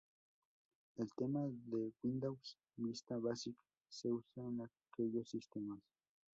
[0.97, 3.55] El tema de Windows Vista Basic
[3.87, 5.77] se usa en aquellos sistemas.